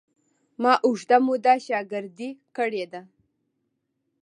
[0.61, 3.01] ما اوږده موده شاګردي کړې ده.